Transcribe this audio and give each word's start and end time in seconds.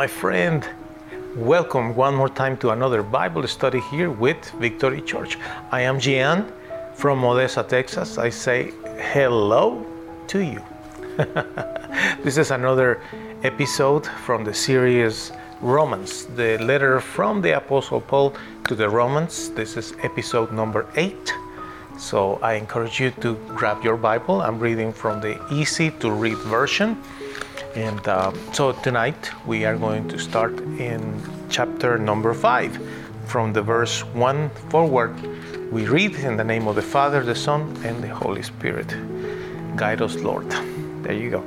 My 0.00 0.06
friend. 0.06 0.66
Welcome 1.36 1.94
one 1.94 2.14
more 2.14 2.30
time 2.30 2.56
to 2.62 2.70
another 2.70 3.02
Bible 3.02 3.46
study 3.46 3.80
here 3.90 4.10
with 4.10 4.50
Victory 4.52 5.02
Church. 5.02 5.36
I 5.70 5.82
am 5.82 6.00
Gian 6.00 6.50
from 6.94 7.22
Odessa, 7.22 7.62
Texas. 7.62 8.16
I 8.16 8.30
say 8.30 8.72
hello 9.12 9.84
to 10.28 10.38
you. 10.38 10.62
this 12.24 12.38
is 12.38 12.50
another 12.50 13.02
episode 13.42 14.06
from 14.24 14.42
the 14.42 14.54
series 14.54 15.32
Romans, 15.60 16.24
the 16.34 16.56
letter 16.56 16.98
from 17.02 17.42
the 17.42 17.58
Apostle 17.58 18.00
Paul 18.00 18.32
to 18.68 18.74
the 18.74 18.88
Romans. 18.88 19.50
This 19.50 19.76
is 19.76 19.92
episode 20.02 20.50
number 20.50 20.86
eight. 20.96 21.34
So 21.98 22.38
I 22.40 22.54
encourage 22.54 23.00
you 23.00 23.10
to 23.20 23.34
grab 23.48 23.84
your 23.84 23.98
Bible. 23.98 24.40
I'm 24.40 24.58
reading 24.58 24.94
from 24.94 25.20
the 25.20 25.36
easy 25.52 25.90
to 26.00 26.10
read 26.10 26.38
version. 26.38 26.96
And 27.74 28.06
um, 28.08 28.36
so 28.52 28.72
tonight 28.72 29.30
we 29.46 29.64
are 29.64 29.76
going 29.76 30.08
to 30.08 30.18
start 30.18 30.58
in 30.58 31.22
chapter 31.50 31.98
number 31.98 32.34
five. 32.34 32.76
From 33.26 33.52
the 33.52 33.62
verse 33.62 34.00
one 34.06 34.50
forward, 34.70 35.14
we 35.70 35.86
read 35.86 36.16
in 36.16 36.36
the 36.36 36.42
name 36.42 36.66
of 36.66 36.74
the 36.74 36.82
Father, 36.82 37.22
the 37.22 37.34
Son, 37.34 37.76
and 37.84 38.02
the 38.02 38.08
Holy 38.08 38.42
Spirit. 38.42 38.88
Guide 39.76 40.02
us, 40.02 40.16
Lord. 40.16 40.50
There 41.02 41.12
you 41.12 41.30
go. 41.30 41.44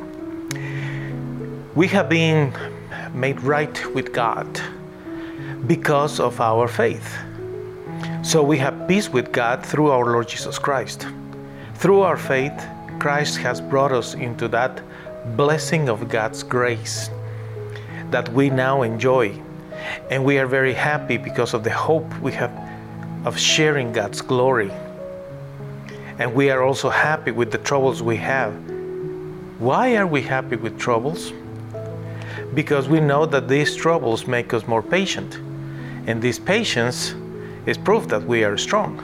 We 1.75 1.89
have 1.89 2.07
been 2.07 2.53
made 3.13 3.41
right 3.41 3.93
with 3.93 4.13
God 4.13 4.47
because 5.67 6.21
of 6.21 6.39
our 6.39 6.69
faith. 6.69 7.17
So 8.23 8.41
we 8.41 8.57
have 8.59 8.87
peace 8.87 9.09
with 9.09 9.33
God 9.33 9.65
through 9.65 9.91
our 9.91 10.05
Lord 10.05 10.29
Jesus 10.29 10.57
Christ. 10.57 11.05
Through 11.75 11.99
our 11.99 12.15
faith, 12.15 12.53
Christ 12.99 13.35
has 13.39 13.59
brought 13.59 13.91
us 13.91 14.13
into 14.13 14.47
that 14.47 14.81
blessing 15.25 15.89
of 15.89 16.09
God's 16.09 16.43
grace 16.43 17.09
that 18.11 18.29
we 18.29 18.49
now 18.49 18.81
enjoy. 18.83 19.39
And 20.09 20.23
we 20.23 20.37
are 20.37 20.47
very 20.47 20.73
happy 20.73 21.17
because 21.17 21.53
of 21.53 21.63
the 21.63 21.71
hope 21.71 22.07
we 22.19 22.31
have 22.33 22.51
of 23.25 23.37
sharing 23.37 23.91
God's 23.91 24.21
glory. 24.21 24.71
And 26.19 26.33
we 26.33 26.49
are 26.49 26.61
also 26.61 26.89
happy 26.89 27.31
with 27.31 27.51
the 27.51 27.57
troubles 27.57 28.03
we 28.03 28.17
have. 28.17 28.53
Why 29.59 29.95
are 29.95 30.07
we 30.07 30.21
happy 30.21 30.57
with 30.57 30.77
troubles? 30.77 31.31
Because 32.53 32.87
we 32.87 32.99
know 32.99 33.25
that 33.25 33.47
these 33.47 33.75
troubles 33.75 34.27
make 34.27 34.53
us 34.53 34.67
more 34.67 34.83
patient. 34.83 35.35
And 36.05 36.21
this 36.21 36.37
patience 36.37 37.15
is 37.65 37.77
proof 37.77 38.07
that 38.09 38.23
we 38.23 38.43
are 38.43 38.57
strong. 38.57 38.99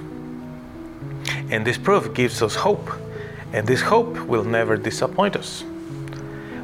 And 1.50 1.66
this 1.66 1.78
proof 1.78 2.14
gives 2.14 2.42
us 2.42 2.56
hope. 2.56 2.92
And 3.53 3.66
this 3.66 3.81
hope 3.81 4.20
will 4.28 4.44
never 4.44 4.78
disappoint 4.78 5.36
us. 5.36 5.64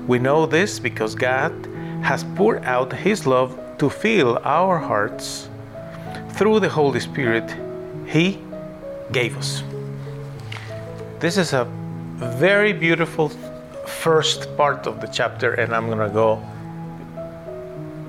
We 0.07 0.19
know 0.19 0.45
this 0.45 0.79
because 0.79 1.15
God 1.15 1.51
has 2.03 2.23
poured 2.35 2.63
out 2.63 2.93
His 2.93 3.25
love 3.25 3.59
to 3.79 3.89
fill 3.89 4.39
our 4.43 4.77
hearts 4.77 5.49
through 6.33 6.59
the 6.59 6.69
Holy 6.69 6.99
Spirit 6.99 7.55
He 8.05 8.39
gave 9.11 9.35
us. 9.35 9.63
This 11.19 11.37
is 11.37 11.53
a 11.53 11.65
very 12.17 12.71
beautiful 12.71 13.29
first 13.87 14.55
part 14.55 14.85
of 14.85 15.01
the 15.01 15.07
chapter, 15.07 15.55
and 15.55 15.73
I'm 15.73 15.87
going 15.87 16.07
to 16.07 16.13
go 16.13 16.41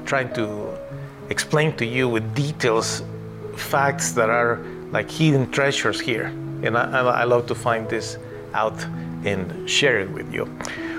trying 0.04 0.32
to 0.34 0.76
explain 1.30 1.76
to 1.76 1.86
you 1.86 2.08
with 2.08 2.34
details 2.34 3.02
facts 3.56 4.12
that 4.12 4.28
are 4.28 4.60
like 4.90 5.10
hidden 5.10 5.50
treasures 5.50 5.98
here. 5.98 6.26
And 6.62 6.76
I, 6.76 7.00
I 7.00 7.24
love 7.24 7.46
to 7.46 7.54
find 7.54 7.88
this 7.88 8.18
out 8.52 8.78
and 9.24 9.68
share 9.68 10.00
it 10.00 10.10
with 10.10 10.32
you. 10.32 10.46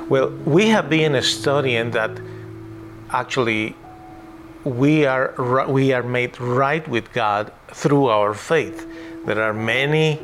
Well, 0.09 0.29
we 0.45 0.69
have 0.69 0.89
been 0.89 1.21
studying 1.21 1.91
that 1.91 2.11
actually 3.11 3.75
we 4.63 5.05
are 5.05 5.33
we 5.67 5.91
are 5.91 6.03
made 6.03 6.39
right 6.39 6.87
with 6.87 7.11
God 7.11 7.51
through 7.73 8.07
our 8.07 8.33
faith. 8.33 8.87
There 9.25 9.43
are 9.43 9.53
many 9.53 10.17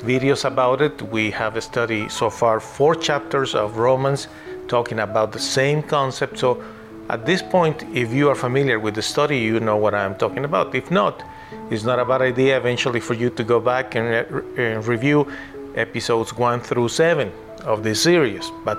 videos 0.00 0.44
about 0.44 0.82
it. 0.82 1.00
We 1.02 1.30
have 1.30 1.62
studied 1.62 2.10
so 2.10 2.30
far 2.30 2.58
four 2.58 2.96
chapters 2.96 3.54
of 3.54 3.76
Romans 3.76 4.26
talking 4.66 4.98
about 4.98 5.30
the 5.30 5.38
same 5.38 5.84
concept. 5.84 6.36
So 6.38 6.60
at 7.08 7.24
this 7.24 7.40
point, 7.40 7.84
if 7.94 8.12
you 8.12 8.28
are 8.30 8.34
familiar 8.34 8.80
with 8.80 8.96
the 8.96 9.02
study, 9.02 9.38
you 9.38 9.60
know 9.60 9.76
what 9.76 9.94
I'm 9.94 10.16
talking 10.16 10.46
about. 10.46 10.74
If 10.74 10.90
not, 10.90 11.22
it's 11.70 11.84
not 11.84 12.00
a 12.00 12.04
bad 12.04 12.22
idea 12.22 12.56
eventually 12.56 12.98
for 12.98 13.14
you 13.14 13.30
to 13.30 13.44
go 13.44 13.60
back 13.60 13.94
and, 13.94 14.06
uh, 14.06 14.24
re- 14.30 14.72
and 14.72 14.84
review 14.84 15.30
episodes 15.76 16.36
one 16.36 16.60
through 16.60 16.88
seven 16.88 17.30
of 17.64 17.84
this 17.84 18.02
series. 18.02 18.50
But 18.64 18.78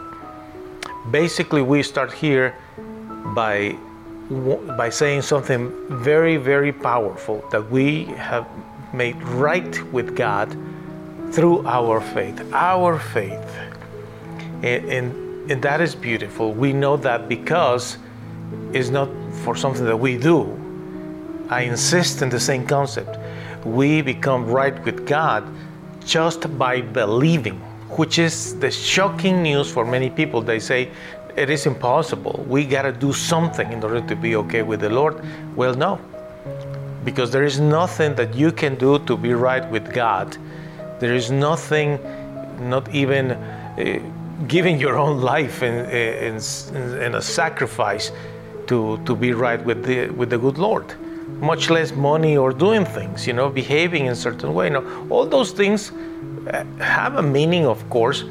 basically 1.12 1.62
we 1.62 1.84
start 1.84 2.14
here 2.14 2.56
by 3.36 3.76
by 4.78 4.90
saying 4.90 5.24
something 5.24 5.72
very 5.90 6.38
very 6.38 6.72
powerful 6.72 7.44
that 7.52 7.72
we 7.72 8.06
have 8.06 8.46
made 8.94 9.22
right 9.24 9.84
with 9.92 10.16
God 10.16 10.56
through 11.32 11.66
our 11.68 12.02
faith. 12.02 12.42
Our 12.54 13.00
faith. 13.00 13.56
And, 14.64 14.86
and, 14.90 15.52
and 15.52 15.62
that 15.62 15.82
is 15.82 15.96
beautiful. 15.96 16.54
We 16.54 16.74
know 16.74 16.98
that 16.98 17.30
because 17.30 17.98
it's 18.74 18.90
not 18.90 19.10
for 19.44 19.56
something 19.56 19.86
that 19.86 19.98
we 19.98 20.18
do. 20.18 20.56
I 21.50 21.62
insist 21.62 22.22
in 22.22 22.30
the 22.30 22.40
same 22.40 22.66
concept. 22.66 23.18
We 23.66 24.02
become 24.02 24.46
right 24.48 24.84
with 24.86 25.08
God 25.08 25.48
just 26.06 26.58
by 26.58 26.82
believing 26.82 27.62
which 27.98 28.20
is 28.20 28.60
the 28.60 28.72
shocking 28.72 29.42
news 29.42 29.72
for 29.72 29.86
many 29.86 30.10
people. 30.10 30.42
They 30.42 30.60
say 30.60 30.90
it 31.36 31.50
is 31.50 31.66
impossible. 31.66 32.46
We 32.48 32.66
got 32.66 32.84
to 32.84 32.92
do 32.92 33.14
something 33.14 33.72
in 33.72 33.84
order 33.84 34.02
to 34.02 34.16
be 34.16 34.36
okay 34.36 34.62
with 34.62 34.82
the 34.82 34.90
Lord. 34.90 35.24
Well, 35.56 35.74
no, 35.74 36.00
because 37.04 37.32
there 37.32 37.44
is 37.44 37.60
nothing 37.60 38.16
that 38.16 38.36
you 38.36 38.52
can 38.52 38.76
do 38.76 39.00
to 39.00 39.18
be 39.18 39.34
right 39.34 39.70
with 39.72 39.94
God. 39.94 40.38
There 41.00 41.16
is 41.16 41.32
nothing, 41.32 42.00
not 42.60 42.94
even 42.94 43.32
uh, 43.32 44.00
giving 44.48 44.80
your 44.80 44.98
own 44.98 45.22
life 45.22 45.64
in, 45.64 45.86
in, 45.90 46.36
in, 47.02 47.16
a 47.16 47.22
sacrifice 47.22 48.12
to, 48.68 49.00
to 49.06 49.16
be 49.16 49.34
right 49.34 49.64
with 49.64 49.86
the, 49.86 50.10
with 50.10 50.30
the 50.30 50.38
good 50.38 50.58
Lord. 50.58 50.94
Much 51.40 51.70
less 51.70 51.92
money 51.94 52.38
or 52.38 52.52
doing 52.52 52.86
things, 52.86 53.26
you 53.26 53.34
know, 53.34 53.50
behaving 53.50 54.06
in 54.06 54.12
a 54.12 54.16
certain 54.16 54.54
way. 54.54 54.70
Know, 54.70 55.08
all 55.10 55.26
those 55.26 55.52
things 55.52 55.92
uh, 55.92 56.64
have 56.80 57.16
a 57.16 57.22
meaning, 57.22 57.66
of 57.66 57.90
course, 57.90 58.26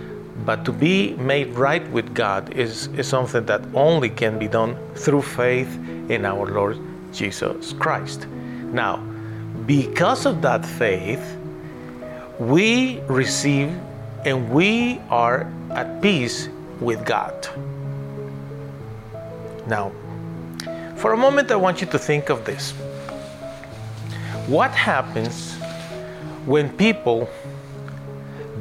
but 0.44 0.64
to 0.64 0.72
be 0.72 1.14
made 1.14 1.54
right 1.54 1.88
with 1.91 2.14
God 2.14 2.53
is, 2.54 2.88
is 2.88 3.06
something 3.06 3.44
that 3.47 3.62
only 3.75 4.09
can 4.09 4.38
be 4.38 4.48
done 4.48 4.76
through 4.94 5.22
faith 5.22 5.69
in 6.09 6.25
our 6.25 6.47
Lord 6.47 6.78
Jesus 7.12 7.72
Christ. 7.75 8.26
Now, 8.26 8.97
because 9.66 10.26
of 10.26 10.42
that 10.42 10.65
faith, 10.65 11.36
we 12.38 13.00
receive 13.09 13.75
and 14.25 14.50
we 14.50 15.00
are 15.10 15.50
at 15.70 16.00
peace 16.00 16.48
with 16.80 17.04
God. 17.04 17.48
Now, 19.66 19.92
for 20.97 21.12
a 21.12 21.16
moment, 21.16 21.51
I 21.51 21.56
want 21.56 21.80
you 21.80 21.86
to 21.89 21.98
think 21.98 22.30
of 22.30 22.44
this. 22.44 22.72
What 24.48 24.71
happens 24.72 25.54
when 26.47 26.71
people 26.77 27.28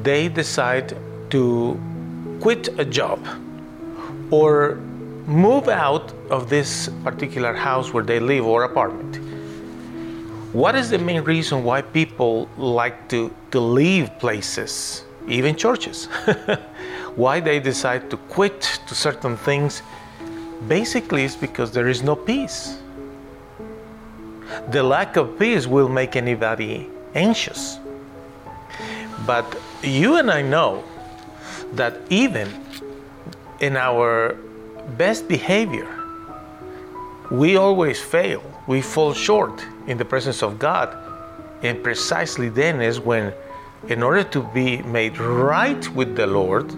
they 0.02 0.28
decide 0.28 0.96
to 1.30 1.80
quit 2.40 2.68
a 2.78 2.84
job 2.84 3.18
or 4.30 4.76
move 5.26 5.68
out 5.68 6.12
of 6.30 6.48
this 6.48 6.88
particular 7.04 7.52
house 7.52 7.92
where 7.92 8.04
they 8.04 8.20
live 8.20 8.46
or 8.46 8.64
apartment. 8.64 9.16
What 10.54 10.74
is 10.74 10.88
the 10.88 10.98
main 10.98 11.22
reason 11.22 11.64
why 11.64 11.82
people 11.82 12.48
like 12.56 13.08
to, 13.10 13.34
to 13.50 13.60
leave 13.60 14.10
places, 14.18 15.04
even 15.26 15.54
churches? 15.54 16.06
why 17.16 17.40
they 17.40 17.60
decide 17.60 18.08
to 18.10 18.16
quit 18.16 18.80
to 18.86 18.94
certain 18.94 19.36
things? 19.36 19.82
Basically, 20.66 21.24
it's 21.24 21.36
because 21.36 21.72
there 21.72 21.88
is 21.88 22.02
no 22.02 22.16
peace. 22.16 22.78
The 24.70 24.82
lack 24.82 25.16
of 25.16 25.38
peace 25.38 25.66
will 25.66 25.88
make 25.88 26.16
anybody 26.16 26.88
anxious. 27.14 27.78
But 29.26 29.46
you 29.82 30.16
and 30.16 30.30
I 30.30 30.42
know 30.42 30.84
that 31.72 31.96
even 32.10 32.48
in 33.60 33.76
our 33.76 34.36
best 34.96 35.28
behavior, 35.28 35.88
we 37.30 37.56
always 37.56 38.00
fail. 38.00 38.42
We 38.66 38.80
fall 38.80 39.12
short 39.12 39.64
in 39.86 39.98
the 39.98 40.04
presence 40.04 40.42
of 40.42 40.58
God. 40.58 40.96
And 41.62 41.82
precisely 41.82 42.48
then 42.48 42.80
is 42.80 43.00
when, 43.00 43.32
in 43.88 44.02
order 44.02 44.22
to 44.24 44.42
be 44.42 44.82
made 44.82 45.18
right 45.18 45.88
with 45.90 46.16
the 46.16 46.26
Lord, 46.26 46.70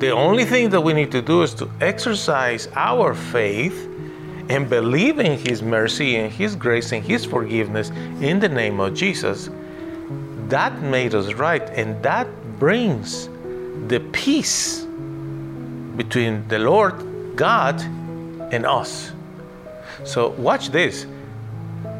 the 0.00 0.10
only 0.10 0.44
thing 0.44 0.70
that 0.70 0.80
we 0.80 0.92
need 0.92 1.10
to 1.12 1.22
do 1.22 1.42
is 1.42 1.54
to 1.54 1.70
exercise 1.80 2.68
our 2.74 3.14
faith 3.14 3.88
and 4.48 4.68
believe 4.68 5.18
in 5.18 5.38
His 5.38 5.62
mercy 5.62 6.16
and 6.16 6.32
His 6.32 6.56
grace 6.56 6.92
and 6.92 7.04
His 7.04 7.24
forgiveness 7.24 7.90
in 8.20 8.40
the 8.40 8.48
name 8.48 8.80
of 8.80 8.94
Jesus 8.94 9.50
that 10.48 10.82
made 10.82 11.14
us 11.14 11.32
right 11.34 11.62
and 11.70 12.00
that 12.02 12.28
brings 12.58 13.28
the 13.88 14.00
peace 14.12 14.84
between 15.96 16.46
the 16.48 16.58
Lord 16.58 16.94
God 17.36 17.80
and 18.52 18.66
us. 18.66 19.12
So, 20.04 20.30
watch 20.30 20.70
this. 20.70 21.06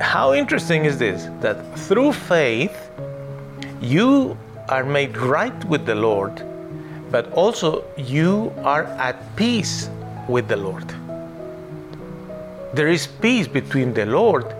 How 0.00 0.34
interesting 0.34 0.84
is 0.84 0.98
this? 0.98 1.24
That 1.40 1.78
through 1.78 2.12
faith, 2.12 2.76
you 3.80 4.36
are 4.68 4.84
made 4.84 5.16
right 5.16 5.64
with 5.64 5.86
the 5.86 5.94
Lord, 5.94 6.42
but 7.10 7.32
also 7.32 7.84
you 7.96 8.52
are 8.58 8.84
at 8.84 9.36
peace 9.36 9.88
with 10.28 10.48
the 10.48 10.56
Lord. 10.56 10.94
There 12.74 12.88
is 12.88 13.06
peace 13.06 13.46
between 13.46 13.94
the 13.94 14.04
Lord 14.04 14.52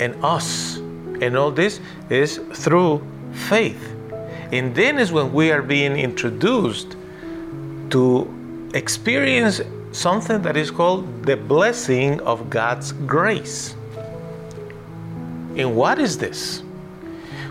and 0.00 0.16
us. 0.24 0.76
And 1.20 1.36
all 1.36 1.50
this 1.50 1.80
is 2.08 2.38
through 2.54 3.06
faith. 3.32 3.94
And 4.52 4.74
then 4.74 4.98
is 4.98 5.12
when 5.12 5.32
we 5.32 5.50
are 5.50 5.62
being 5.62 5.96
introduced 5.96 6.96
to 7.90 8.70
experience 8.74 9.60
something 9.92 10.40
that 10.42 10.56
is 10.56 10.70
called 10.70 11.24
the 11.24 11.36
blessing 11.36 12.20
of 12.20 12.48
God's 12.48 12.92
grace. 12.92 13.74
And 15.56 15.76
what 15.76 15.98
is 15.98 16.16
this? 16.16 16.62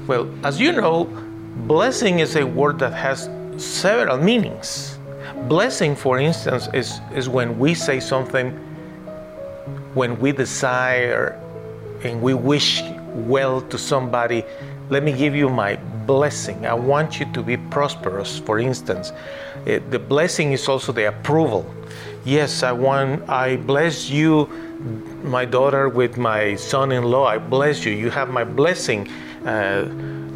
Well, 0.08 0.28
as 0.44 0.60
you 0.60 0.72
know, 0.72 1.06
blessing 1.68 2.20
is 2.20 2.36
a 2.36 2.44
word 2.44 2.80
that 2.80 2.94
has 2.94 3.30
several 3.58 4.18
meanings. 4.18 4.98
Blessing, 5.48 5.96
for 5.96 6.20
instance, 6.20 6.68
is, 6.74 7.00
is 7.14 7.30
when 7.30 7.60
we 7.60 7.76
say 7.76 8.00
something, 8.00 8.58
when 9.94 10.20
we 10.20 10.32
desire 10.32 11.40
and 12.04 12.22
we 12.22 12.34
wish 12.34 12.82
well 13.14 13.62
to 13.62 13.78
somebody. 13.78 14.44
Let 14.90 15.04
me 15.04 15.12
give 15.14 15.36
you 15.36 15.50
my 15.50 15.76
blessing. 16.06 16.66
I 16.66 16.74
want 16.74 17.20
you 17.20 17.26
to 17.34 17.42
be 17.42 17.58
prosperous, 17.58 18.40
for 18.40 18.60
instance. 18.60 19.12
It, 19.66 19.92
the 19.92 20.00
blessing 20.00 20.54
is 20.54 20.68
also 20.68 20.92
the 20.92 21.08
approval. 21.08 21.66
Yes, 22.26 22.64
I 22.64 22.72
want, 22.72 23.28
I 23.30 23.58
bless 23.58 24.10
you, 24.10 24.48
my 25.24 25.46
daughter, 25.46 25.90
with 25.90 26.18
my 26.18 26.56
son 26.56 26.92
in 26.92 27.04
law. 27.04 27.26
I 27.26 27.38
bless 27.38 27.86
you. 27.86 27.92
You 27.94 28.10
have 28.10 28.30
my 28.30 28.44
blessing. 28.44 29.08
Uh, 29.46 29.88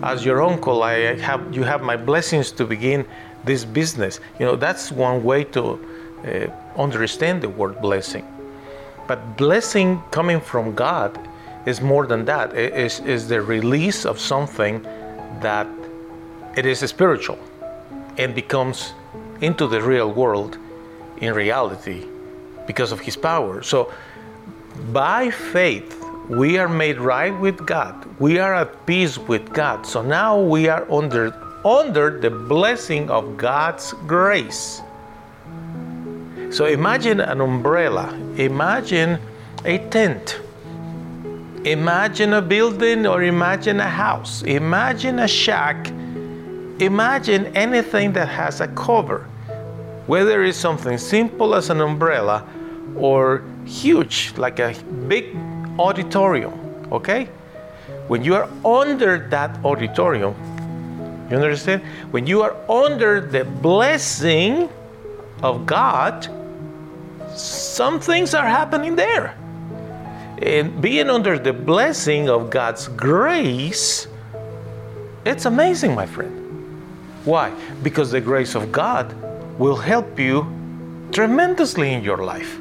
as 0.03 0.25
your 0.25 0.43
uncle, 0.43 0.83
I 0.83 1.15
have, 1.19 1.53
you 1.53 1.63
have 1.63 1.81
my 1.81 1.95
blessings 1.95 2.51
to 2.53 2.65
begin 2.65 3.05
this 3.43 3.65
business. 3.65 4.19
You 4.39 4.45
know, 4.45 4.55
that's 4.55 4.91
one 4.91 5.23
way 5.23 5.43
to 5.45 5.79
uh, 6.25 6.81
understand 6.81 7.41
the 7.41 7.49
word 7.49 7.81
blessing. 7.81 8.25
But 9.07 9.37
blessing 9.37 10.01
coming 10.11 10.41
from 10.41 10.73
God 10.73 11.17
is 11.65 11.81
more 11.81 12.05
than 12.07 12.25
that. 12.25 12.55
It 12.55 12.73
is, 12.73 12.99
is 13.01 13.27
the 13.27 13.41
release 13.41 14.05
of 14.05 14.19
something 14.19 14.81
that 15.41 15.67
it 16.55 16.65
is 16.65 16.79
spiritual 16.79 17.39
and 18.17 18.33
becomes 18.33 18.93
into 19.41 19.67
the 19.67 19.81
real 19.81 20.11
world 20.11 20.57
in 21.17 21.33
reality 21.33 22.05
because 22.67 22.91
of 22.91 22.99
his 22.99 23.15
power. 23.17 23.61
So 23.61 23.91
by 24.91 25.29
faith, 25.29 26.03
we 26.29 26.57
are 26.57 26.67
made 26.69 26.97
right 26.97 27.37
with 27.39 27.65
God. 27.65 28.05
We 28.19 28.39
are 28.39 28.55
at 28.55 28.85
peace 28.85 29.17
with 29.17 29.53
God. 29.53 29.85
So 29.85 30.01
now 30.01 30.39
we 30.39 30.67
are 30.67 30.89
under 30.91 31.33
under 31.65 32.19
the 32.19 32.29
blessing 32.29 33.09
of 33.09 33.37
God's 33.37 33.93
grace. 34.05 34.81
So 36.55 36.67
imagine 36.67 37.19
an 37.19 37.41
umbrella. 37.41 38.17
Imagine 38.37 39.19
a 39.65 39.77
tent. 39.89 40.39
Imagine 41.65 42.31
a 42.31 42.41
building 42.41 43.05
or 43.05 43.23
imagine 43.23 43.81
a 43.81 43.89
house. 43.89 44.41
Imagine 44.43 45.19
a 45.19 45.27
shack. 45.27 45.89
Imagine 46.79 47.47
anything 47.57 48.13
that 48.13 48.29
has 48.29 48.61
a 48.61 48.69
cover 48.69 49.27
whether 50.07 50.43
it's 50.43 50.57
something 50.57 50.97
simple 50.97 51.55
as 51.55 51.69
an 51.69 51.81
umbrella 51.81 52.47
or 52.95 53.43
huge 53.65 54.33
like 54.37 54.59
a 54.59 54.73
big 55.07 55.35
auditorium 55.79 56.53
okay 56.91 57.27
when 58.07 58.23
you 58.23 58.35
are 58.35 58.47
under 58.63 59.27
that 59.29 59.57
auditorium 59.65 60.35
you 61.29 61.37
understand 61.37 61.81
when 62.11 62.27
you 62.27 62.43
are 62.43 62.55
under 62.69 63.19
the 63.19 63.43
blessing 63.43 64.69
of 65.41 65.65
god 65.65 66.29
some 67.35 67.99
things 67.99 68.33
are 68.33 68.47
happening 68.47 68.95
there 68.95 69.35
and 70.41 70.81
being 70.81 71.09
under 71.09 71.37
the 71.37 71.53
blessing 71.53 72.29
of 72.29 72.49
god's 72.49 72.87
grace 72.89 74.07
it's 75.25 75.45
amazing 75.45 75.93
my 75.95 76.05
friend 76.05 76.33
why 77.25 77.51
because 77.83 78.11
the 78.11 78.21
grace 78.21 78.55
of 78.55 78.71
god 78.71 79.13
will 79.57 79.77
help 79.77 80.19
you 80.19 80.45
tremendously 81.11 81.93
in 81.93 82.03
your 82.03 82.17
life. 82.17 82.59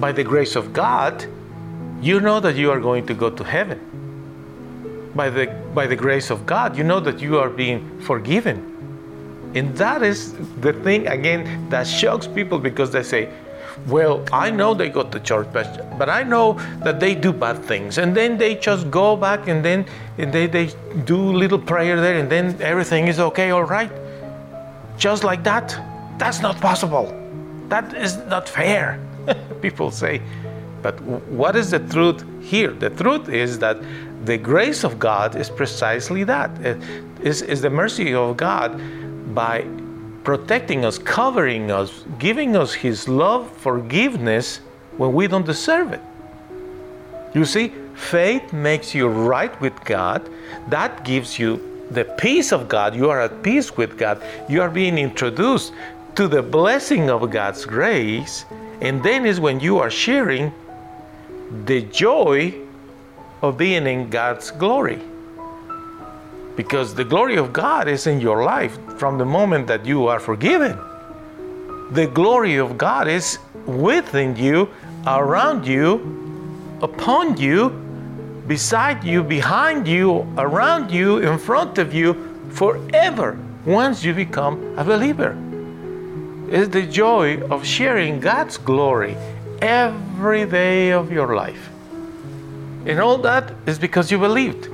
By 0.00 0.10
the 0.10 0.24
grace 0.24 0.56
of 0.56 0.72
God, 0.72 1.24
you 2.00 2.20
know 2.20 2.40
that 2.40 2.56
you 2.56 2.70
are 2.70 2.80
going 2.80 3.06
to 3.06 3.14
go 3.14 3.30
to 3.30 3.44
heaven. 3.44 3.80
By 5.14 5.30
the, 5.30 5.46
by 5.72 5.86
the 5.86 5.94
grace 5.94 6.30
of 6.30 6.44
God, 6.46 6.76
you 6.76 6.82
know 6.82 6.98
that 6.98 7.20
you 7.20 7.38
are 7.38 7.48
being 7.48 8.00
forgiven. 8.00 8.72
And 9.54 9.76
that 9.76 10.02
is 10.02 10.32
the 10.60 10.72
thing, 10.72 11.06
again, 11.06 11.70
that 11.70 11.86
shocks 11.86 12.26
people 12.26 12.58
because 12.58 12.90
they 12.90 13.04
say, 13.04 13.32
well, 13.86 14.24
I 14.32 14.50
know 14.50 14.74
they 14.74 14.88
go 14.88 15.02
to 15.02 15.20
church, 15.20 15.48
but, 15.52 15.98
but 15.98 16.08
I 16.08 16.22
know 16.22 16.54
that 16.82 17.00
they 17.00 17.14
do 17.14 17.32
bad 17.32 17.64
things. 17.64 17.98
And 17.98 18.16
then 18.16 18.38
they 18.38 18.54
just 18.54 18.90
go 18.90 19.16
back 19.16 19.48
and 19.48 19.64
then 19.64 19.86
and 20.18 20.32
they, 20.32 20.46
they 20.46 20.70
do 21.04 21.16
little 21.16 21.58
prayer 21.58 22.00
there 22.00 22.18
and 22.18 22.30
then 22.30 22.56
everything 22.60 23.08
is 23.08 23.18
okay, 23.18 23.50
all 23.50 23.64
right 23.64 23.90
just 24.96 25.24
like 25.24 25.42
that. 25.44 25.76
That's 26.18 26.40
not 26.40 26.60
possible. 26.60 27.06
That 27.68 27.94
is 27.94 28.16
not 28.28 28.48
fair, 28.48 29.00
people 29.62 29.90
say. 29.90 30.22
But 30.82 31.00
what 31.00 31.56
is 31.56 31.70
the 31.70 31.80
truth 31.80 32.24
here? 32.42 32.72
The 32.72 32.90
truth 32.90 33.28
is 33.28 33.58
that 33.60 33.78
the 34.24 34.36
grace 34.36 34.84
of 34.84 34.98
God 34.98 35.34
is 35.36 35.50
precisely 35.50 36.24
that. 36.24 36.50
It 36.60 36.78
is, 37.22 37.42
is 37.42 37.62
the 37.62 37.70
mercy 37.70 38.14
of 38.14 38.36
God 38.36 38.80
by 39.34 39.66
protecting 40.24 40.84
us, 40.84 40.98
covering 40.98 41.70
us, 41.70 42.04
giving 42.18 42.56
us 42.56 42.72
His 42.72 43.08
love, 43.08 43.50
forgiveness 43.58 44.58
when 44.96 45.12
we 45.12 45.26
don't 45.26 45.46
deserve 45.46 45.92
it. 45.92 46.00
You 47.34 47.44
see, 47.44 47.72
faith 47.94 48.52
makes 48.52 48.94
you 48.94 49.08
right 49.08 49.58
with 49.60 49.84
God. 49.84 50.28
That 50.68 51.04
gives 51.04 51.38
you 51.38 51.86
the 51.90 52.04
peace 52.04 52.52
of 52.52 52.68
God, 52.68 52.96
you 52.96 53.10
are 53.10 53.20
at 53.20 53.42
peace 53.42 53.76
with 53.76 53.98
God, 53.98 54.22
you 54.48 54.62
are 54.62 54.70
being 54.70 54.96
introduced 54.96 55.72
to 56.16 56.26
the 56.28 56.42
blessing 56.42 57.10
of 57.10 57.30
God's 57.30 57.66
grace, 57.66 58.46
and 58.80 59.02
then 59.02 59.26
is 59.26 59.38
when 59.38 59.60
you 59.60 59.78
are 59.78 59.90
sharing 59.90 60.52
the 61.66 61.82
joy 61.82 62.54
of 63.42 63.58
being 63.58 63.86
in 63.86 64.08
God's 64.08 64.50
glory. 64.50 65.00
Because 66.56 66.94
the 66.94 67.04
glory 67.04 67.36
of 67.36 67.52
God 67.52 67.88
is 67.88 68.06
in 68.06 68.20
your 68.20 68.44
life 68.44 68.78
from 68.98 69.18
the 69.18 69.24
moment 69.24 69.66
that 69.66 69.84
you 69.84 70.06
are 70.06 70.20
forgiven. 70.20 70.78
The 71.92 72.06
glory 72.06 72.56
of 72.56 72.78
God 72.78 73.08
is 73.08 73.38
within 73.66 74.36
you, 74.36 74.68
around 75.06 75.66
you, 75.66 76.78
upon 76.80 77.36
you, 77.36 77.70
beside 78.46 79.04
you, 79.04 79.22
behind 79.22 79.88
you, 79.88 80.26
around 80.38 80.90
you, 80.90 81.18
in 81.18 81.38
front 81.38 81.78
of 81.78 81.92
you, 81.92 82.14
forever 82.50 83.38
once 83.64 84.04
you 84.04 84.14
become 84.14 84.78
a 84.78 84.84
believer. 84.84 85.36
It's 86.50 86.68
the 86.68 86.82
joy 86.82 87.40
of 87.48 87.66
sharing 87.66 88.20
God's 88.20 88.58
glory 88.58 89.16
every 89.60 90.44
day 90.46 90.92
of 90.92 91.10
your 91.10 91.34
life. 91.34 91.70
And 92.86 93.00
all 93.00 93.18
that 93.18 93.52
is 93.66 93.78
because 93.78 94.10
you 94.10 94.18
believed. 94.18 94.68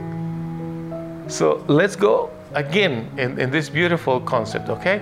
So 1.30 1.64
let's 1.68 1.96
go 1.96 2.30
again 2.54 3.08
in, 3.16 3.38
in 3.38 3.50
this 3.50 3.68
beautiful 3.68 4.20
concept, 4.20 4.68
okay? 4.68 5.00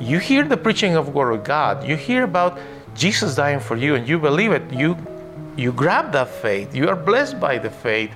You 0.00 0.18
hear 0.18 0.44
the 0.44 0.56
preaching 0.56 0.96
of 0.96 1.14
Word 1.14 1.32
of 1.32 1.44
God, 1.44 1.86
you 1.86 1.96
hear 1.96 2.24
about 2.24 2.58
Jesus 2.94 3.34
dying 3.34 3.60
for 3.60 3.76
you, 3.76 3.94
and 3.94 4.08
you 4.08 4.18
believe 4.18 4.52
it, 4.52 4.62
you 4.72 4.96
you 5.56 5.70
grab 5.70 6.10
that 6.12 6.30
faith, 6.30 6.74
you 6.74 6.88
are 6.88 6.96
blessed 6.96 7.38
by 7.38 7.58
the 7.58 7.70
faith 7.70 8.10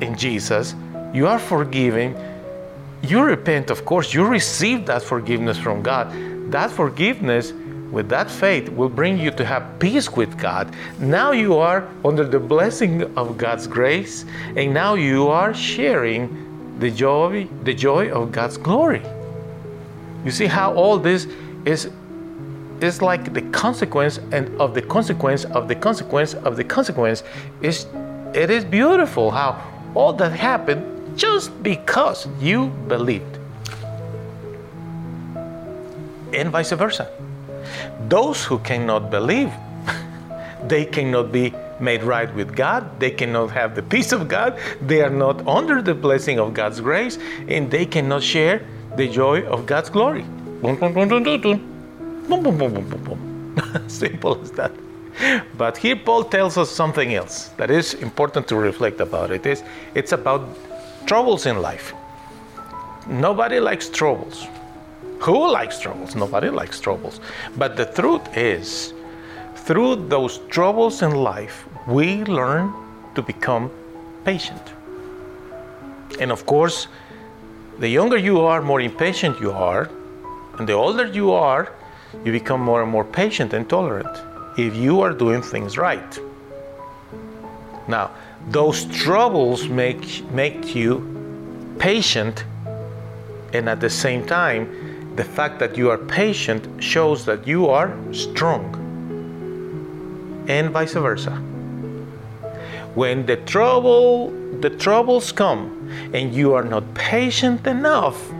in 0.00 0.16
Jesus, 0.16 0.74
you 1.12 1.28
are 1.28 1.38
forgiven, 1.38 2.16
you 3.02 3.22
repent, 3.22 3.70
of 3.70 3.84
course, 3.84 4.12
you 4.12 4.24
receive 4.26 4.86
that 4.86 5.02
forgiveness 5.02 5.56
from 5.56 5.82
God. 5.82 6.10
That 6.50 6.70
forgiveness 6.70 7.52
with 7.92 8.08
that 8.08 8.30
faith 8.30 8.68
will 8.70 8.88
bring 8.88 9.18
you 9.18 9.30
to 9.32 9.44
have 9.44 9.78
peace 9.78 10.10
with 10.10 10.36
God. 10.36 10.74
Now 10.98 11.30
you 11.30 11.58
are 11.58 11.88
under 12.04 12.24
the 12.24 12.40
blessing 12.40 13.02
of 13.16 13.38
God's 13.38 13.68
grace, 13.68 14.24
and 14.56 14.74
now 14.74 14.94
you 14.94 15.28
are 15.28 15.54
sharing 15.54 16.43
the 16.78 16.90
joy, 16.90 17.48
the 17.62 17.74
joy 17.74 18.10
of 18.10 18.32
God's 18.32 18.56
glory. 18.56 19.02
You 20.24 20.30
see 20.30 20.46
how 20.46 20.74
all 20.74 20.98
this 20.98 21.26
is 21.64 21.90
is 22.80 23.00
like 23.00 23.32
the 23.32 23.42
consequence 23.52 24.18
and 24.32 24.48
of 24.60 24.74
the 24.74 24.82
consequence 24.82 25.44
of 25.44 25.68
the 25.68 25.74
consequence 25.74 26.34
of 26.34 26.56
the 26.56 26.64
consequence 26.64 27.22
is 27.62 27.86
it 28.34 28.50
is 28.50 28.64
beautiful 28.64 29.30
how 29.30 29.62
all 29.94 30.12
that 30.12 30.32
happened 30.32 30.82
just 31.16 31.50
because 31.62 32.26
you 32.40 32.66
believed 32.88 33.38
and 36.34 36.50
vice 36.50 36.72
versa 36.72 37.08
those 38.08 38.44
who 38.44 38.58
cannot 38.58 39.08
believe 39.10 39.52
they 40.68 40.84
cannot 40.84 41.30
be 41.30 41.54
made 41.80 42.02
right 42.02 42.32
with 42.34 42.54
God. 42.54 43.00
They 43.00 43.10
cannot 43.10 43.50
have 43.50 43.74
the 43.74 43.82
peace 43.82 44.12
of 44.12 44.28
God. 44.28 44.58
They 44.80 45.02
are 45.02 45.10
not 45.10 45.46
under 45.46 45.82
the 45.82 45.94
blessing 45.94 46.38
of 46.38 46.54
God's 46.54 46.80
grace, 46.80 47.18
and 47.48 47.70
they 47.70 47.86
cannot 47.86 48.22
share 48.22 48.62
the 48.96 49.08
joy 49.08 49.42
of 49.46 49.66
God's 49.66 49.90
glory. 49.90 50.24
Simple 53.88 54.40
as 54.40 54.50
that. 54.52 54.72
But 55.56 55.76
here 55.76 55.96
Paul 55.96 56.24
tells 56.24 56.58
us 56.58 56.70
something 56.70 57.14
else 57.14 57.50
that 57.56 57.70
is 57.70 57.94
important 57.94 58.48
to 58.48 58.56
reflect 58.56 59.00
about. 59.00 59.30
It 59.30 59.46
is 59.46 59.62
it's 59.94 60.12
about 60.12 60.48
troubles 61.06 61.46
in 61.46 61.60
life. 61.62 61.92
Nobody 63.06 63.60
likes 63.60 63.88
troubles. 63.88 64.46
Who 65.20 65.50
likes 65.50 65.78
troubles? 65.78 66.14
Nobody 66.16 66.50
likes 66.50 66.80
troubles. 66.80 67.20
But 67.56 67.76
the 67.76 67.86
truth 67.86 68.36
is, 68.36 68.92
through 69.54 70.08
those 70.08 70.38
troubles 70.48 71.02
in 71.02 71.14
life, 71.14 71.66
we 71.86 72.24
learn 72.24 72.72
to 73.14 73.22
become 73.22 73.70
patient. 74.24 74.62
And 76.20 76.30
of 76.30 76.46
course, 76.46 76.88
the 77.78 77.88
younger 77.88 78.16
you 78.16 78.40
are, 78.40 78.62
more 78.62 78.80
impatient 78.80 79.40
you 79.40 79.50
are, 79.50 79.90
and 80.58 80.68
the 80.68 80.72
older 80.72 81.06
you 81.06 81.32
are, 81.32 81.72
you 82.24 82.30
become 82.30 82.60
more 82.60 82.82
and 82.82 82.90
more 82.90 83.04
patient 83.04 83.52
and 83.52 83.68
tolerant 83.68 84.16
if 84.56 84.76
you 84.76 85.00
are 85.00 85.12
doing 85.12 85.42
things 85.42 85.76
right. 85.76 86.18
Now, 87.88 88.12
those 88.48 88.84
troubles 88.84 89.68
make, 89.68 90.24
make 90.30 90.74
you 90.74 91.02
patient, 91.78 92.44
and 93.52 93.68
at 93.68 93.80
the 93.80 93.90
same 93.90 94.26
time, 94.26 95.16
the 95.16 95.24
fact 95.24 95.58
that 95.58 95.76
you 95.76 95.90
are 95.90 95.98
patient 95.98 96.82
shows 96.82 97.24
that 97.24 97.46
you 97.46 97.68
are 97.68 97.96
strong, 98.12 98.83
and 100.48 100.70
vice 100.70 100.94
versa. 100.94 101.32
When 102.94 103.26
the 103.26 103.36
trouble, 103.38 104.30
the 104.60 104.70
troubles 104.70 105.32
come, 105.32 105.90
and 106.12 106.32
you 106.32 106.54
are 106.54 106.64
not 106.64 106.94
patient 106.94 107.66
enough, 107.66 108.32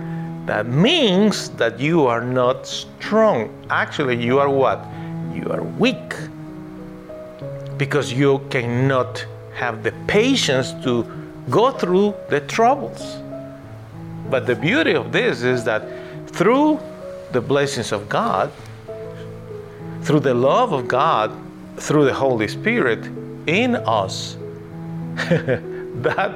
that 0.47 0.67
means 0.67 1.49
that 1.51 1.81
you 1.81 2.07
are 2.07 2.21
not 2.21 2.67
strong. 2.67 3.51
Actually, 3.71 4.23
you 4.23 4.39
are 4.39 4.51
what? 4.51 4.85
You 5.35 5.51
are 5.51 5.63
weak. 5.63 6.15
Because 7.79 8.13
you 8.13 8.41
cannot 8.51 9.25
have 9.55 9.83
the 9.83 9.93
patience 10.07 10.73
to 10.85 11.05
go 11.51 11.71
through 11.71 12.15
the 12.29 12.41
troubles. 12.41 13.17
But 14.31 14.47
the 14.47 14.55
beauty 14.55 14.93
of 14.93 15.13
this 15.13 15.43
is 15.43 15.65
that 15.65 15.83
through 16.29 16.79
the 17.33 17.41
blessings 17.41 17.91
of 17.91 18.09
God, 18.09 18.53
through 20.03 20.21
the 20.21 20.35
love 20.35 20.73
of 20.73 20.87
God, 20.87 21.33
through 21.77 22.05
the 22.05 22.15
Holy 22.15 22.49
Spirit 22.49 23.05
in 23.47 23.77
us, 23.77 24.37
that, 25.17 26.33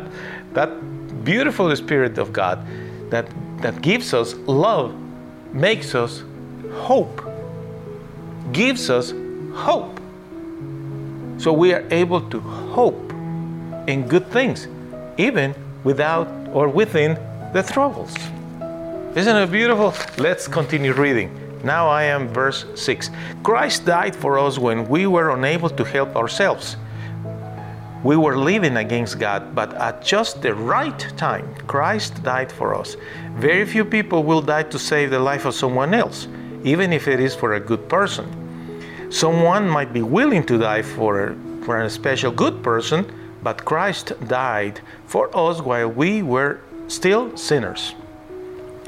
that 0.53 1.25
beautiful 1.25 1.75
Spirit 1.75 2.19
of 2.19 2.33
God 2.33 2.65
that 3.11 3.29
that 3.61 3.83
gives 3.83 4.15
us 4.15 4.35
love, 4.47 4.95
makes 5.53 5.95
us 5.95 6.23
hope, 6.73 7.23
gives 8.53 8.89
us 8.89 9.13
hope. 9.53 10.01
So 11.39 11.53
we 11.53 11.73
are 11.73 11.85
able 11.91 12.21
to 12.31 12.41
hope 12.41 13.13
in 13.89 14.07
good 14.07 14.27
things, 14.31 14.69
even 15.17 15.55
without 15.85 16.29
or 16.53 16.69
within 16.69 17.15
the 17.53 17.63
troubles. 17.63 18.15
Isn't 19.17 19.37
it 19.37 19.51
beautiful? 19.51 19.95
Let's 20.19 20.47
continue 20.47 20.93
reading. 20.93 21.48
Now 21.65 21.89
I 21.89 22.05
am 22.05 22.29
verse 22.29 22.65
6. 22.75 23.11
Christ 23.43 23.85
died 23.85 24.15
for 24.15 24.39
us 24.39 24.59
when 24.59 24.89
we 24.89 25.07
were 25.07 25.31
unable 25.31 25.71
to 25.71 25.85
help 25.85 26.15
ourselves. 26.17 26.77
We 28.05 28.17
were 28.17 28.39
living 28.39 28.77
against 28.77 29.19
God, 29.19 29.57
but 29.57 29.75
at 29.75 30.05
just 30.05 30.41
the 30.41 30.55
right 30.55 30.99
time, 31.17 31.53
Christ 31.67 32.23
died 32.23 32.53
for 32.53 32.75
us. 32.75 32.97
Very 33.35 33.67
few 33.67 33.85
people 33.85 34.23
will 34.23 34.41
die 34.41 34.63
to 34.65 34.79
save 34.79 35.11
the 35.11 35.19
life 35.19 35.45
of 35.45 35.55
someone 35.55 35.93
else, 35.95 36.29
even 36.63 36.93
if 36.93 37.09
it 37.09 37.19
is 37.19 37.35
for 37.35 37.55
a 37.55 37.61
good 37.61 37.89
person. 37.89 38.27
Someone 39.11 39.69
might 39.69 39.93
be 39.93 40.03
willing 40.03 40.45
to 40.47 40.59
die 40.59 40.83
for, 40.83 41.35
for 41.65 41.81
a 41.81 41.91
special 41.91 42.31
good 42.31 42.63
person, 42.63 43.11
but 43.43 43.65
Christ 43.65 44.13
died 44.29 44.81
for 45.07 45.37
us 45.37 45.61
while 45.61 45.89
we 45.89 46.23
were 46.23 46.61
still 46.87 47.37
sinners. 47.37 47.95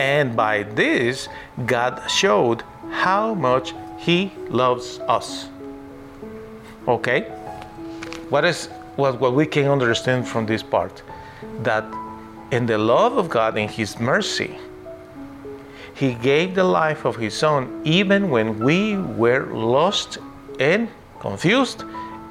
And 0.01 0.35
by 0.35 0.63
this, 0.63 1.29
God 1.67 2.11
showed 2.11 2.63
how 2.91 3.35
much 3.35 3.75
He 3.99 4.33
loves 4.49 4.99
us. 5.01 5.49
Okay? 6.89 7.25
What 8.31 8.47
is 8.47 8.69
what, 8.97 9.21
what 9.21 9.35
we 9.35 9.45
can 9.45 9.67
understand 9.67 10.27
from 10.27 10.47
this 10.47 10.63
part 10.63 11.03
that 11.63 11.85
in 12.51 12.65
the 12.65 12.79
love 12.79 13.19
of 13.19 13.29
God, 13.29 13.59
in 13.59 13.69
His 13.69 14.01
mercy, 14.01 14.59
He 15.95 16.15
gave 16.15 16.55
the 16.55 16.65
life 16.65 17.05
of 17.05 17.17
His 17.17 17.35
Son 17.35 17.83
even 17.85 18.31
when 18.31 18.59
we 18.59 18.97
were 18.97 19.53
lost 19.53 20.17
and 20.59 20.89
confused 21.21 21.85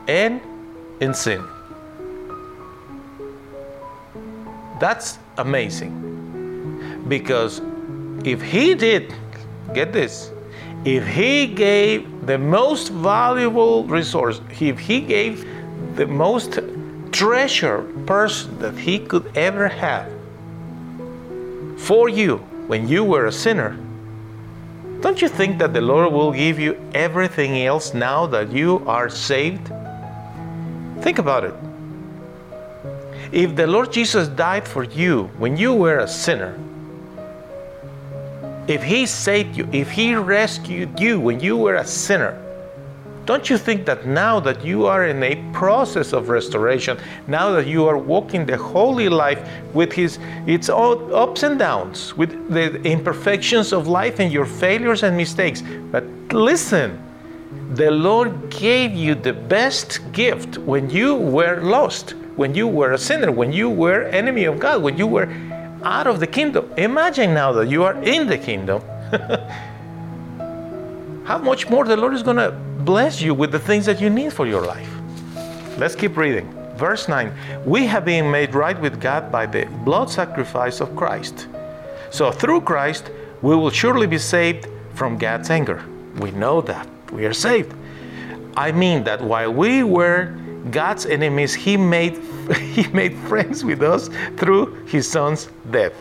and 0.07 0.41
in 1.01 1.13
sin. 1.13 1.43
That's 4.79 5.19
amazing. 5.37 6.18
Because 7.09 7.61
if 8.23 8.41
He 8.41 8.75
did, 8.75 9.13
get 9.73 9.91
this, 9.91 10.31
if 10.85 11.05
He 11.05 11.47
gave 11.47 12.25
the 12.25 12.37
most 12.37 12.89
valuable 12.89 13.83
resource, 13.83 14.39
if 14.61 14.79
He 14.79 15.01
gave 15.01 15.45
the 15.95 16.07
most 16.07 16.59
treasured 17.11 18.07
person 18.07 18.57
that 18.59 18.77
he 18.77 18.99
could 18.99 19.29
ever 19.35 19.67
have 19.67 20.09
for 21.77 22.09
you 22.09 22.37
when 22.67 22.87
you 22.87 23.03
were 23.03 23.25
a 23.25 23.31
sinner, 23.31 23.77
don't 25.01 25.21
you 25.21 25.27
think 25.27 25.57
that 25.59 25.73
the 25.73 25.81
Lord 25.81 26.11
will 26.11 26.31
give 26.31 26.59
you 26.59 26.77
everything 26.93 27.65
else 27.65 27.93
now 27.93 28.27
that 28.27 28.51
you 28.51 28.83
are 28.85 29.09
saved? 29.09 29.67
Think 31.01 31.19
about 31.19 31.45
it. 31.45 31.53
If 33.31 33.55
the 33.55 33.65
Lord 33.65 33.91
Jesus 33.91 34.27
died 34.27 34.67
for 34.67 34.83
you 34.83 35.29
when 35.37 35.55
you 35.55 35.73
were 35.73 35.99
a 35.99 36.07
sinner, 36.07 36.57
if 38.69 38.83
He 38.83 39.05
saved 39.05 39.57
you, 39.57 39.67
if 39.71 39.89
He 39.89 40.15
rescued 40.15 40.99
you 40.99 41.19
when 41.19 41.39
you 41.39 41.57
were 41.57 41.75
a 41.75 41.85
sinner, 41.85 42.39
don't 43.29 43.47
you 43.47 43.59
think 43.59 43.85
that 43.85 44.07
now 44.07 44.39
that 44.39 44.65
you 44.65 44.87
are 44.87 45.05
in 45.05 45.21
a 45.21 45.35
process 45.53 46.13
of 46.13 46.29
restoration, 46.29 46.97
now 47.27 47.51
that 47.51 47.67
you 47.67 47.85
are 47.87 47.95
walking 47.95 48.43
the 48.43 48.57
holy 48.57 49.07
life 49.07 49.47
with 49.71 49.93
his 49.93 50.17
its 50.47 50.67
ups 50.67 51.43
and 51.43 51.59
downs, 51.59 52.17
with 52.17 52.31
the 52.51 52.81
imperfections 52.81 53.71
of 53.71 53.87
life 53.87 54.19
and 54.19 54.31
your 54.33 54.47
failures 54.47 55.03
and 55.03 55.15
mistakes, 55.15 55.61
but 55.91 56.03
listen, 56.31 56.97
the 57.75 57.91
Lord 57.91 58.49
gave 58.49 58.93
you 58.93 59.13
the 59.13 59.33
best 59.33 59.99
gift 60.11 60.57
when 60.57 60.89
you 60.89 61.13
were 61.13 61.61
lost, 61.61 62.15
when 62.35 62.55
you 62.55 62.67
were 62.67 62.93
a 62.93 62.97
sinner, 62.97 63.31
when 63.31 63.53
you 63.53 63.69
were 63.69 64.05
enemy 64.05 64.45
of 64.45 64.57
God, 64.59 64.81
when 64.81 64.97
you 64.97 65.05
were 65.05 65.29
out 65.83 66.07
of 66.07 66.19
the 66.19 66.27
kingdom. 66.27 66.71
Imagine 66.77 67.33
now 67.33 67.51
that 67.53 67.67
you 67.67 67.83
are 67.83 68.01
in 68.03 68.27
the 68.27 68.37
kingdom. 68.37 68.81
How 71.25 71.37
much 71.37 71.69
more 71.69 71.85
the 71.85 71.95
Lord 71.95 72.13
is 72.13 72.23
going 72.23 72.37
to 72.37 72.51
bless 72.79 73.21
you 73.21 73.33
with 73.33 73.51
the 73.51 73.59
things 73.59 73.85
that 73.85 74.01
you 74.01 74.09
need 74.09 74.33
for 74.33 74.47
your 74.47 74.65
life. 74.65 74.89
Let's 75.77 75.95
keep 75.95 76.17
reading. 76.17 76.51
Verse 76.75 77.07
9 77.07 77.31
We 77.65 77.85
have 77.85 78.05
been 78.05 78.31
made 78.31 78.55
right 78.55 78.79
with 78.79 78.99
God 78.99 79.31
by 79.31 79.45
the 79.45 79.65
blood 79.85 80.09
sacrifice 80.09 80.81
of 80.81 80.95
Christ. 80.95 81.47
So 82.09 82.31
through 82.31 82.61
Christ, 82.61 83.11
we 83.41 83.55
will 83.55 83.69
surely 83.69 84.07
be 84.07 84.17
saved 84.17 84.67
from 84.93 85.17
God's 85.17 85.49
anger. 85.49 85.83
We 86.19 86.31
know 86.31 86.61
that. 86.61 86.87
We 87.11 87.25
are 87.25 87.33
saved. 87.33 87.73
I 88.57 88.71
mean 88.71 89.03
that 89.03 89.21
while 89.21 89.53
we 89.53 89.83
were 89.83 90.35
God's 90.71 91.05
enemies, 91.05 91.53
He 91.53 91.77
made, 91.77 92.17
he 92.73 92.87
made 92.89 93.15
friends 93.15 93.63
with 93.63 93.81
us 93.81 94.09
through 94.37 94.85
His 94.85 95.09
Son's 95.09 95.49
death. 95.71 95.93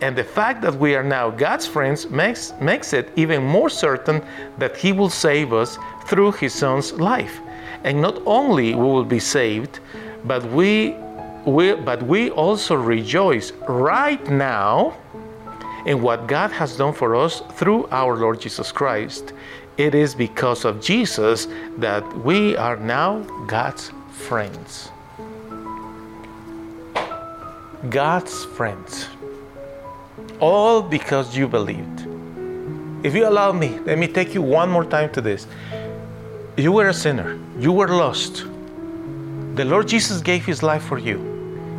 And 0.00 0.16
the 0.16 0.24
fact 0.24 0.60
that 0.62 0.74
we 0.74 0.94
are 0.94 1.04
now 1.04 1.30
God's 1.30 1.66
friends 1.66 2.10
makes, 2.10 2.52
makes 2.60 2.92
it 2.92 3.10
even 3.16 3.42
more 3.44 3.70
certain 3.70 4.22
that 4.58 4.76
He 4.76 4.92
will 4.92 5.10
save 5.10 5.52
us 5.52 5.78
through 6.06 6.32
His 6.32 6.52
Son's 6.52 6.92
life. 6.92 7.40
And 7.84 8.00
not 8.00 8.20
only 8.26 8.74
we 8.74 8.82
will 8.82 9.04
be 9.04 9.20
saved, 9.20 9.80
but 10.24 10.44
we, 10.50 10.96
we, 11.44 11.74
but 11.74 12.02
we 12.02 12.30
also 12.30 12.74
rejoice 12.74 13.52
right 13.68 14.24
now 14.28 14.96
in 15.86 16.00
what 16.00 16.26
God 16.26 16.50
has 16.50 16.76
done 16.76 16.94
for 16.94 17.14
us 17.14 17.42
through 17.52 17.86
our 17.90 18.16
Lord 18.16 18.40
Jesus 18.40 18.72
Christ. 18.72 19.32
It 19.76 19.94
is 19.94 20.14
because 20.14 20.64
of 20.64 20.80
Jesus 20.80 21.46
that 21.78 22.04
we 22.24 22.56
are 22.56 22.76
now 22.76 23.20
God's 23.46 23.92
friends. 24.10 24.90
God's 27.90 28.44
friends 28.44 29.08
all 30.40 30.82
because 30.82 31.36
you 31.36 31.48
believed. 31.48 32.06
If 33.04 33.14
you 33.14 33.28
allow 33.28 33.52
me, 33.52 33.78
let 33.80 33.98
me 33.98 34.08
take 34.08 34.34
you 34.34 34.42
one 34.42 34.70
more 34.70 34.84
time 34.84 35.12
to 35.12 35.20
this. 35.20 35.46
You 36.56 36.72
were 36.72 36.88
a 36.88 36.94
sinner, 36.94 37.38
you 37.58 37.72
were 37.72 37.88
lost, 37.88 38.44
The 39.54 39.64
Lord 39.64 39.86
Jesus 39.86 40.20
gave 40.20 40.44
his 40.44 40.62
life 40.62 40.82
for 40.82 40.98
you. 40.98 41.18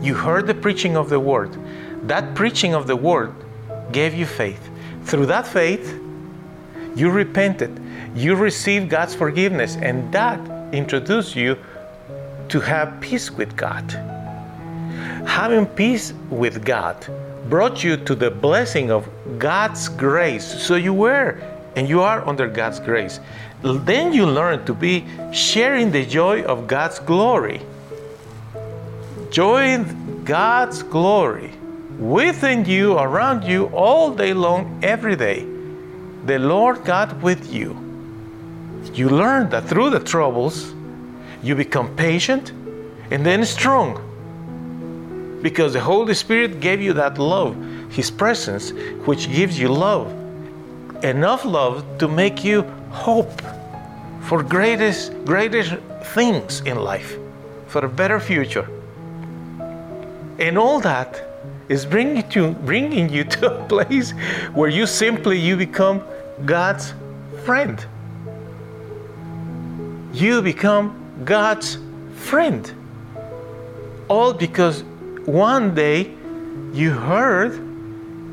You 0.01 0.13
heard 0.13 0.47
the 0.47 0.53
preaching 0.53 0.95
of 0.95 1.09
the 1.09 1.19
word. 1.19 1.51
That 2.07 2.35
preaching 2.35 2.73
of 2.73 2.87
the 2.87 2.95
word 2.95 3.33
gave 3.91 4.13
you 4.13 4.25
faith. 4.25 4.69
Through 5.03 5.25
that 5.25 5.45
faith, 5.47 5.99
you 6.95 7.11
repented. 7.11 7.79
You 8.15 8.35
received 8.35 8.89
God's 8.89 9.13
forgiveness, 9.13 9.75
and 9.75 10.09
that 10.13 10.39
introduced 10.73 11.35
you 11.35 11.57
to 12.49 12.59
have 12.61 13.01
peace 13.01 13.29
with 13.29 13.57
God. 13.57 14.14
Having 15.25 15.65
peace 15.67 16.13
with 16.29 16.63
God 16.63 17.05
brought 17.49 17.83
you 17.83 17.97
to 17.97 18.15
the 18.15 18.31
blessing 18.31 18.91
of 18.91 19.07
God's 19.37 19.89
grace. 19.89 20.45
So 20.45 20.75
you 20.75 20.93
were 20.93 21.41
and 21.75 21.89
you 21.89 22.01
are 22.01 22.27
under 22.27 22.47
God's 22.47 22.79
grace. 22.79 23.19
Then 23.61 24.13
you 24.13 24.25
learn 24.25 24.65
to 24.65 24.73
be 24.73 25.05
sharing 25.31 25.91
the 25.91 26.05
joy 26.05 26.43
of 26.43 26.67
God's 26.67 26.99
glory. 26.99 27.61
Joy 29.29 29.63
in 29.65 30.23
God's 30.23 30.83
glory 30.83 31.51
within 31.99 32.65
you, 32.65 32.97
around 32.97 33.43
you, 33.43 33.65
all 33.67 34.13
day 34.13 34.33
long, 34.33 34.79
every 34.83 35.15
day. 35.15 35.45
The 36.25 36.39
Lord 36.39 36.83
God 36.85 37.21
with 37.21 37.53
you. 37.53 37.75
You 38.93 39.09
learn 39.09 39.49
that 39.49 39.67
through 39.67 39.89
the 39.89 39.99
troubles, 39.99 40.73
you 41.43 41.55
become 41.55 41.95
patient 41.95 42.51
and 43.11 43.25
then 43.25 43.45
strong 43.45 44.04
because 45.41 45.73
the 45.73 45.81
Holy 45.81 46.13
Spirit 46.13 46.59
gave 46.59 46.81
you 46.81 46.93
that 46.93 47.17
love, 47.17 47.55
His 47.91 48.09
presence, 48.09 48.71
which 49.05 49.31
gives 49.31 49.59
you 49.59 49.69
love. 49.69 50.11
Enough 51.03 51.45
love 51.45 51.85
to 51.99 52.07
make 52.07 52.43
you 52.43 52.63
hope 52.89 53.41
for 54.21 54.41
greatest, 54.41 55.13
greatest 55.25 55.75
things 56.13 56.61
in 56.61 56.77
life, 56.77 57.17
for 57.67 57.85
a 57.85 57.89
better 57.89 58.19
future. 58.19 58.67
And 60.39 60.57
all 60.57 60.79
that 60.81 61.21
is 61.69 61.85
bringing 61.85 62.23
you, 62.31 62.51
bringing 62.51 63.09
you 63.09 63.23
to 63.35 63.53
a 63.53 63.67
place 63.67 64.11
where 64.53 64.69
you 64.69 64.85
simply 64.85 65.37
you 65.37 65.55
become 65.57 66.03
God's 66.45 66.93
friend. 67.43 67.85
You 70.13 70.41
become 70.41 70.95
God's 71.25 71.77
friend. 72.15 72.71
All 74.07 74.33
because 74.33 74.83
one 75.25 75.73
day 75.73 76.13
you 76.73 76.91
heard 76.91 77.53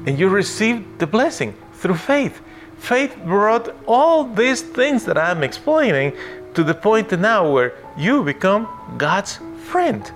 and 0.06 0.18
you 0.18 0.28
received 0.28 0.98
the 0.98 1.06
blessing 1.06 1.54
through 1.74 1.96
faith. 1.96 2.40
Faith 2.78 3.16
brought 3.24 3.74
all 3.86 4.24
these 4.24 4.60
things 4.60 5.04
that 5.04 5.16
I'm 5.16 5.42
explaining 5.42 6.12
to 6.54 6.64
the 6.64 6.74
point 6.74 7.12
now 7.12 7.50
where 7.50 7.74
you 7.96 8.22
become 8.22 8.68
God's 8.98 9.38
friend. 9.64 10.10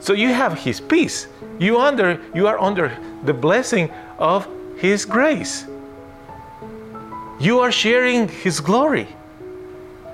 So 0.00 0.12
you 0.12 0.28
have 0.28 0.58
his 0.58 0.80
peace. 0.80 1.28
You 1.58 1.78
under 1.78 2.20
you 2.34 2.46
are 2.48 2.58
under 2.60 2.96
the 3.24 3.34
blessing 3.34 3.90
of 4.18 4.48
his 4.78 5.04
grace. 5.04 5.66
You 7.38 7.60
are 7.60 7.72
sharing 7.72 8.28
his 8.28 8.60
glory. 8.60 9.08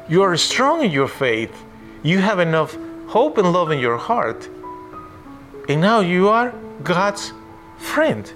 You 0.08 0.22
are 0.22 0.36
strong 0.36 0.82
in 0.84 0.90
your 0.90 1.08
faith. 1.08 1.54
You 2.02 2.18
have 2.18 2.40
enough 2.40 2.76
hope 3.06 3.38
and 3.38 3.52
love 3.52 3.70
in 3.70 3.78
your 3.78 3.96
heart 3.96 4.48
and 5.68 5.80
now 5.80 6.00
you 6.00 6.28
are 6.28 6.52
God's 6.82 7.32
friend. 7.78 8.30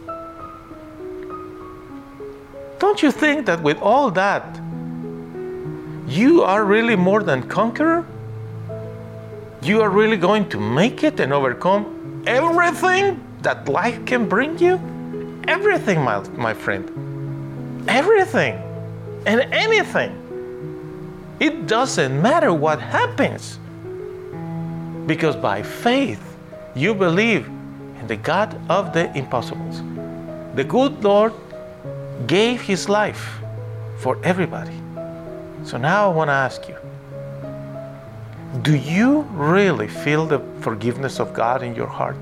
Don't 2.79 3.03
you 3.03 3.11
think 3.11 3.47
that 3.47 3.63
with 3.63 3.79
all 3.81 4.11
that, 4.11 4.61
you 6.07 6.43
are 6.43 6.65
really 6.65 6.97
more 6.97 7.23
than 7.23 7.43
conqueror? 7.49 8.05
You 9.63 9.81
are 9.81 9.89
really 9.89 10.19
going 10.19 10.49
to 10.51 10.61
make 10.61 11.03
it 11.03 11.21
and 11.21 11.33
overcome 11.33 12.23
everything 12.27 13.25
that 13.43 13.69
life 13.69 14.05
can 14.05 14.29
bring 14.29 14.59
you? 14.59 14.79
Everything, 15.49 16.03
my, 16.03 16.21
my 16.37 16.53
friend. 16.53 17.89
Everything 17.89 18.55
and 19.27 19.41
anything. 19.53 20.21
It 21.41 21.67
doesn't 21.67 22.21
matter 22.21 22.53
what 22.53 22.81
happens. 22.81 23.59
Because 25.07 25.37
by 25.37 25.63
faith, 25.63 26.34
you 26.75 26.95
believe 26.95 27.47
in 27.47 28.07
the 28.07 28.17
God 28.17 28.59
of 28.69 28.93
the 28.93 29.17
impossibles. 29.17 29.83
The 30.57 30.65
good 30.65 31.03
Lord 31.05 31.33
gave 32.27 32.61
his 32.61 32.89
life 32.89 33.39
for 33.99 34.19
everybody. 34.25 34.75
So 35.65 35.79
now 35.79 36.11
I 36.11 36.15
want 36.15 36.29
to 36.29 36.33
ask 36.33 36.69
you 36.69 36.77
do 38.63 38.77
you 38.77 39.23
really 39.33 39.89
feel 39.89 40.27
the 40.27 40.39
forgiveness 40.61 41.19
of 41.19 41.35
God 41.35 41.63
in 41.63 41.75
your 41.75 41.89
heart? 41.89 42.17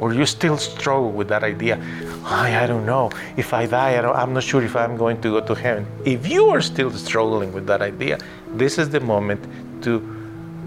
Or 0.00 0.12
you 0.12 0.26
still 0.26 0.56
struggle 0.56 1.12
with 1.12 1.28
that 1.28 1.44
idea? 1.44 1.78
I, 2.24 2.64
I 2.64 2.66
don't 2.66 2.86
know. 2.86 3.10
If 3.36 3.52
I 3.52 3.66
die, 3.66 3.94
I 3.94 4.22
am 4.22 4.32
not 4.32 4.42
sure 4.42 4.64
if 4.64 4.74
I'm 4.74 4.96
going 4.96 5.20
to 5.20 5.40
go 5.40 5.46
to 5.46 5.54
heaven. 5.54 5.86
If 6.04 6.26
you 6.26 6.48
are 6.48 6.60
still 6.60 6.90
struggling 6.90 7.52
with 7.52 7.66
that 7.66 7.82
idea, 7.82 8.18
this 8.48 8.78
is 8.78 8.88
the 8.88 9.00
moment 9.00 9.46
to 9.82 10.00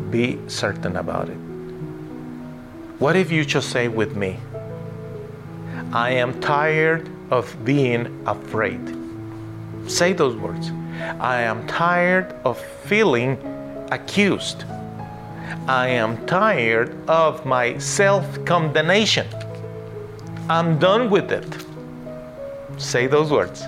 be 0.10 0.40
certain 0.48 0.96
about 0.96 1.30
it. 1.30 1.53
What 3.00 3.16
if 3.16 3.32
you 3.32 3.44
just 3.44 3.72
say 3.72 3.88
with 3.88 4.16
me, 4.16 4.40
I 5.92 6.12
am 6.12 6.40
tired 6.40 7.10
of 7.32 7.54
being 7.66 8.24
afraid? 8.28 8.96
Say 9.88 10.14
those 10.14 10.36
words. 10.36 10.70
I 11.20 11.42
am 11.42 11.66
tired 11.66 12.36
of 12.46 12.60
feeling 12.86 13.38
accused. 13.92 14.64
I 15.68 15.88
am 15.88 16.24
tired 16.28 16.96
of 17.10 17.46
my 17.48 17.80
self 17.80 18.46
condemnation. 18.46 19.28
I'm 20.48 20.78
done 20.78 21.10
with 21.10 21.32
it. 21.32 21.66
Say 22.78 23.08
those 23.08 23.32
words. 23.32 23.64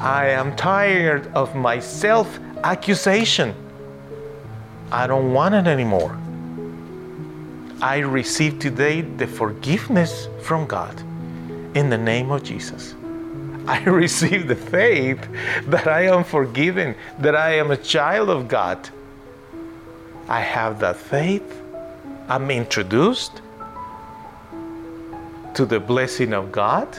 I 0.00 0.28
am 0.28 0.54
tired 0.54 1.26
of 1.34 1.56
my 1.56 1.80
self 1.80 2.38
accusation. 2.62 3.54
I 4.92 5.08
don't 5.08 5.32
want 5.32 5.56
it 5.56 5.66
anymore. 5.66 6.16
I 7.82 7.98
receive 7.98 8.58
today 8.58 9.02
the 9.02 9.26
forgiveness 9.26 10.28
from 10.40 10.66
God 10.66 10.98
in 11.74 11.90
the 11.90 11.98
name 11.98 12.30
of 12.30 12.42
Jesus. 12.42 12.94
I 13.66 13.82
receive 13.84 14.48
the 14.48 14.56
faith 14.56 15.20
that 15.66 15.86
I 15.86 16.06
am 16.06 16.24
forgiven, 16.24 16.94
that 17.18 17.36
I 17.36 17.56
am 17.56 17.72
a 17.72 17.76
child 17.76 18.30
of 18.30 18.48
God. 18.48 18.88
I 20.26 20.40
have 20.40 20.80
that 20.80 20.96
faith. 20.96 21.62
I'm 22.28 22.50
introduced 22.50 23.42
to 25.54 25.66
the 25.66 25.78
blessing 25.78 26.32
of 26.32 26.50
God, 26.50 26.90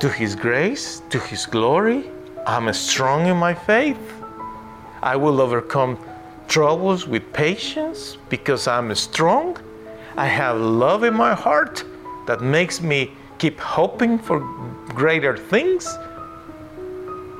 to 0.00 0.08
His 0.08 0.36
grace, 0.36 1.02
to 1.10 1.18
His 1.18 1.44
glory. 1.44 2.04
I'm 2.46 2.72
strong 2.72 3.26
in 3.26 3.36
my 3.36 3.54
faith. 3.54 3.98
I 5.02 5.16
will 5.16 5.40
overcome 5.40 5.98
troubles 6.48 7.06
with 7.06 7.32
patience 7.32 8.16
because 8.28 8.68
I'm 8.68 8.94
strong. 8.94 9.56
I 10.16 10.26
have 10.26 10.56
love 10.58 11.04
in 11.04 11.14
my 11.14 11.34
heart 11.34 11.84
that 12.26 12.40
makes 12.40 12.80
me 12.80 13.12
keep 13.38 13.58
hoping 13.58 14.18
for 14.18 14.40
greater 14.88 15.36
things 15.36 15.88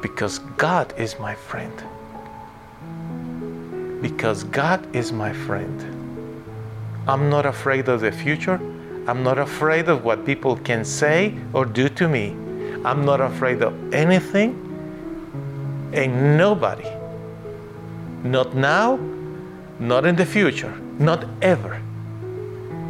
because 0.03 0.41
God 0.57 0.93
is 0.99 1.19
my 1.19 1.35
friend. 1.35 1.73
Because 4.03 4.45
God 4.45 4.95
is 4.95 5.13
my 5.13 5.33
friend. 5.33 5.79
I'm 7.07 7.31
not 7.31 7.47
afraid 7.47 7.89
of 7.89 8.01
the 8.01 8.13
future. 8.13 8.61
I'm 9.07 9.23
not 9.23 9.39
afraid 9.39 9.89
of 9.89 10.05
what 10.05 10.25
people 10.25 10.57
can 10.57 10.85
say 10.85 11.35
or 11.53 11.65
do 11.65 11.89
to 11.91 12.09
me. 12.09 12.31
I'm 12.85 13.05
not 13.05 13.21
afraid 13.21 13.63
of 13.63 13.95
anything 13.95 14.61
and 15.95 16.37
nobody 16.37 16.89
not 18.25 18.55
now, 18.55 18.99
not 19.79 20.07
in 20.07 20.17
the 20.17 20.27
future, 20.27 20.75
not 20.99 21.27
ever. 21.43 21.81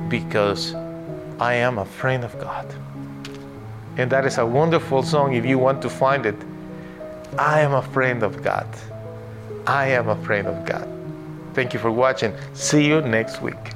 Because 0.09 0.75
I 1.41 1.55
am 1.55 1.79
a 1.79 1.85
friend 1.85 2.25
of 2.25 2.39
God. 2.39 2.73
And 3.97 4.11
that 4.11 4.25
is 4.25 4.39
a 4.39 4.47
wonderful 4.47 5.03
song 5.03 5.35
if 5.35 5.45
you 5.45 5.59
want 5.59 5.83
to 5.83 5.91
find 5.91 6.25
it. 6.25 6.37
I 7.39 7.61
am 7.61 7.75
a 7.75 7.83
friend 7.83 8.23
of 8.23 8.43
God. 8.43 8.67
I 9.67 9.89
am 9.89 10.09
a 10.09 10.17
friend 10.25 10.47
of 10.47 10.65
God. 10.65 10.89
Thank 11.53 11.75
you 11.75 11.81
for 11.81 11.91
watching. 11.91 12.33
See 12.53 12.87
you 12.87 13.01
next 13.01 13.43
week. 13.43 13.75